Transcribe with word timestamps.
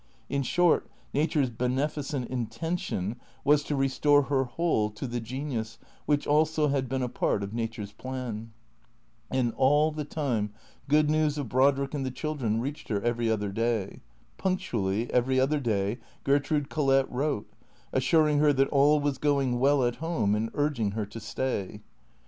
In 0.29 0.41
short. 0.41 0.87
Nature's 1.13 1.51
beneficent 1.51 2.27
intention 2.31 3.17
was 3.43 3.61
to 3.65 3.75
restore 3.75 4.23
her 4.23 4.45
whole 4.45 4.89
to 4.89 5.05
the 5.05 5.19
genius 5.19 5.77
which 6.07 6.25
also 6.25 6.69
had 6.69 6.89
been 6.89 7.03
a 7.03 7.07
part 7.07 7.43
of 7.43 7.53
Nature's 7.53 7.91
plan. 7.91 8.51
And 9.29 9.53
all 9.57 9.91
the 9.91 10.03
time 10.03 10.53
good 10.87 11.07
news 11.07 11.37
of 11.37 11.49
Brodrick 11.49 11.93
and 11.93 12.03
the 12.03 12.09
children 12.09 12.59
reached 12.59 12.87
her 12.87 12.99
every 13.01 13.29
other 13.29 13.51
day. 13.51 14.01
Punctually, 14.39 15.07
every 15.13 15.39
other 15.39 15.59
day 15.59 15.99
Ger 16.25 16.39
trude 16.39 16.67
Collett 16.67 17.05
wrote, 17.07 17.47
assuring 17.93 18.39
her 18.39 18.51
that 18.53 18.69
all 18.69 18.99
was 18.99 19.19
going 19.19 19.59
well 19.59 19.83
at 19.85 19.97
home 19.97 20.33
and 20.33 20.49
urging 20.55 20.93
her 20.93 21.05
to 21.05 21.19
stay. 21.19 21.81